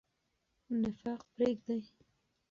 نفاق 0.81 1.21
پریږدئ. 1.33 1.79